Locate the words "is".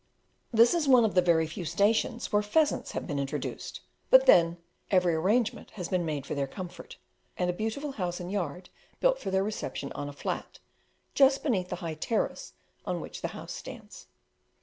0.73-0.87